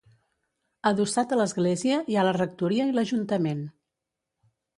Adossat 0.91 1.35
a 1.35 1.37
l'església 1.39 1.99
hi 2.13 2.17
ha 2.21 2.25
la 2.29 2.33
rectoria 2.39 2.89
i 2.93 2.97
l'Ajuntament. 2.97 3.63